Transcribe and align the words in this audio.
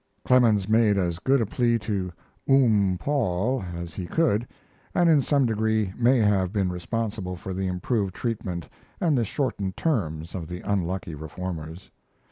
Clemens 0.25 0.67
made 0.67 0.97
as 0.97 1.19
good 1.19 1.41
a 1.41 1.45
plea 1.45 1.77
to 1.77 2.11
"Oom 2.49 2.97
Paul" 2.97 3.63
as 3.75 3.93
he 3.93 4.07
could, 4.07 4.47
and 4.95 5.07
in 5.07 5.21
some 5.21 5.45
degree 5.45 5.93
may 5.95 6.17
have 6.17 6.51
been 6.51 6.71
responsible 6.71 7.35
for 7.35 7.53
the 7.53 7.67
improved 7.67 8.15
treatment 8.15 8.67
and 8.99 9.15
the 9.15 9.23
shortened 9.23 9.77
terms 9.77 10.33
of 10.33 10.47
the 10.47 10.61
unlucky 10.61 11.13
reformers. 11.13 11.91